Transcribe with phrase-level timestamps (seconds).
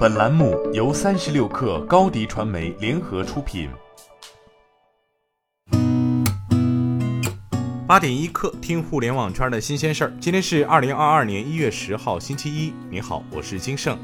[0.00, 3.68] 本栏目由三十六氪高低传媒联合出品。
[7.86, 10.12] 八点一刻，听互联网圈的新鲜事儿。
[10.18, 12.72] 今天是二零二二年一月十号，星期一。
[12.88, 13.98] 你好，我是金盛。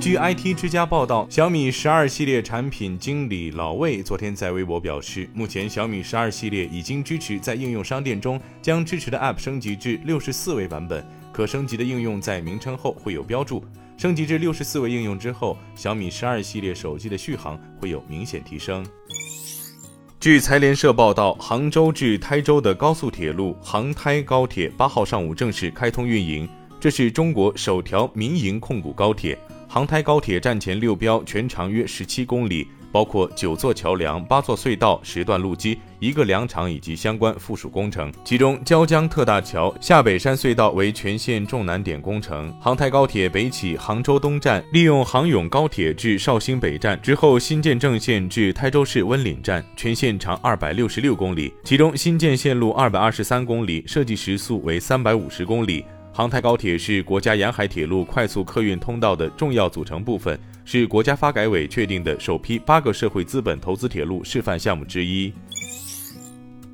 [0.00, 11.06] 据 IT 之家报道，小米十二系列产品经理老魏昨天在微博表示，目前小米十二系列已经支持在应用商店中将支持的 App 升级至六十四位版本。
[11.30, 13.62] 可升级的应用在名称后会有标注，
[13.98, 18.82] 升级至六十四位应用之后，小米十二系列手机的续航会有明显提升。
[20.18, 26.48] 据财联社报道，杭州至台州的高速铁路杭台高铁八号上午正式开通运营，
[26.80, 29.38] 这是中国首条民营控股高铁。
[29.72, 32.66] 杭台高铁站前六标全长约十七公里。
[32.92, 38.12] 包括九座桥梁、八座隧道、十段路基、一个梁场以及相关附属工程。
[38.24, 42.52] 其中，椒江特大桥、下北山隧道为全线重难点工程。
[42.60, 51.54] 杭台高铁北起杭州东站，利用杭甬高铁至绍兴北站之后，新建正线至台州市温岭站，全线长二百六十六公里。
[51.62, 55.84] 其中，新建线路二百二十三公里，设计时速为三百五十公里。
[56.12, 60.38] 杭台高铁是国家沿海铁路快速客运通道的重要组成部分。
[60.62, 65.32] 是国家发改委确定的首批八个社会资本投资铁路示范项目之一。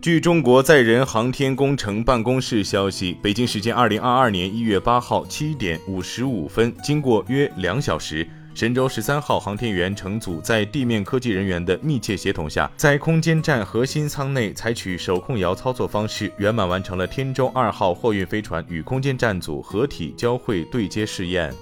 [0.03, 21.53] 据中国载人航天工程办公室消息，北京时间二零二二年一月八号七点五十五分，经过约两小时，神舟十三号航天员乘组在地面科技人员的密切协同下，在空间站核心舱内采取手控摇操作方式，圆满完成了天舟二号货运飞船与空间站组合体交会对接试验。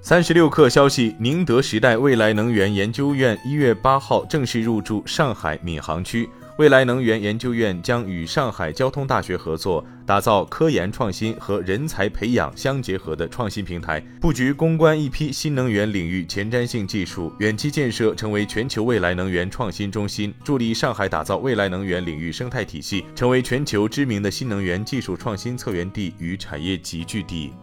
[0.00, 6.26] 三十六氪消息，宁德时代未来能源研究院一月八号正式入驻上海闵行区。
[6.60, 27.54] 未来能源研究院将与上海交通大学合作，打造科研创新和人才培养相结合的创新平台，布局攻关一批新能源领域前瞻性技术，远期建设成为全球未来能源创新中心，助力上海打造未来能源领域生态体系，成为全球知名的新能源技术创新策源地与产业集聚地。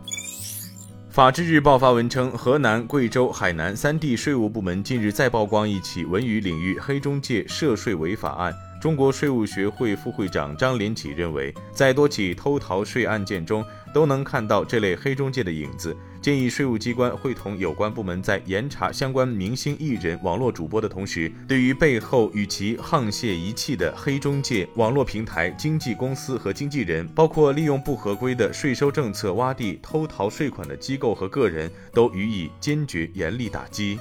[1.11, 8.51] 法制日报发文称，河南、贵州、海南三地税务部门近日再曝光一起文娱领域黑中介涉税违法案。
[8.79, 15.95] 中国税务学会副会长张连起认为，在多起偷逃税案件中，都能看到这类黑中介的影子。
[16.21, 33.97] 建议税务机关会同有关部门在严查相关明星艺人、网络主播的同时，对于背后与其沆瀣一气的黑中介、网络平台、经纪公司和经纪人，包括利用不合规的税收政策洼地偷逃税款的机构和个人，都予以坚决严厉打击。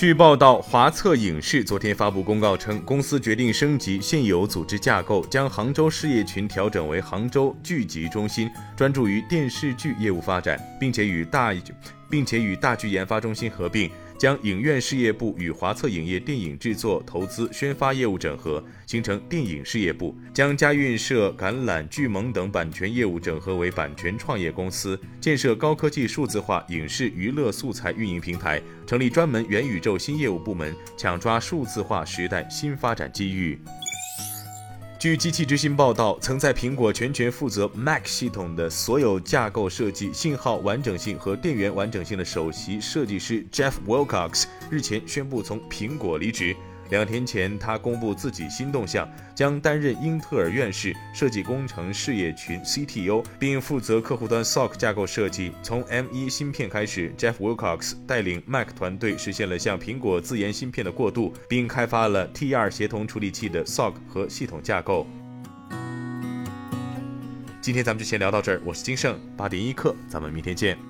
[0.00, 11.52] 据报道，华策影视昨天发布公告称，公司决定升级现有组织架构，将杭州事业群调整为杭州剧集中心，专注于电视剧业务发展，并且与大，
[12.08, 13.90] 并且与大剧研发中心合并。
[14.20, 33.58] 将影院事业部与华策影业电影制作、投资、宣发业务整合，形成电影事业部；将佳韵社、橄榄、聚盟等版权业务整合为版权创业公司，建设高科技数字化影视娱乐素材运营平台，成立专门元宇宙新业务部门，抢抓数字化时代新发展机遇。
[35.00, 46.54] 据机器之心报道，曾在苹果全权负责 Mac 系统的所有架构设计、信号完整性和电源完整性的首席设计师 Jeff Wilcox 日前宣布从苹果离职。
[46.90, 55.52] 两天前，他公布自己新动向，将担任英特尔院士、设计工程事业群 CTO，并负责客户端 SOC 架构设计。
[55.62, 65.06] 从 M1 芯片开始，Jeff Wilcox 带领 Mac 团队实现了向苹果自研芯片的过渡，并开发了 T2 协同处理器的 SOC 和系统架构。
[67.60, 70.89] 今天咱们就先聊到这儿，我是金盛八点一刻，咱们明天见。